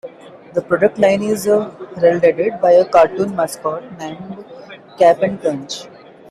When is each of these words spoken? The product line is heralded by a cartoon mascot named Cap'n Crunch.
The 0.55 0.63
product 0.63 0.97
line 0.97 1.21
is 1.21 1.43
heralded 1.43 2.59
by 2.59 2.71
a 2.71 2.89
cartoon 2.89 3.35
mascot 3.35 3.99
named 3.99 4.43
Cap'n 4.97 5.37
Crunch. 5.37 5.85